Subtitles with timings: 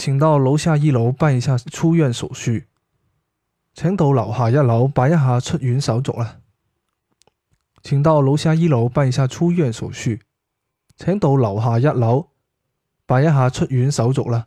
[0.00, 2.68] 请到楼下一楼办一下出院手续。
[3.74, 6.40] 请到楼下一楼办一下出院手续啦。
[7.82, 10.22] 请到楼下一楼办一下出院手续。
[10.96, 12.30] 请到楼下一楼
[13.04, 14.46] 办一下出院手续啦。